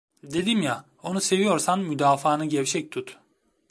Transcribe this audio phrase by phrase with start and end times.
[0.23, 3.19] Dedim ya, onu seviyorsan müdafaanı gevşek tut.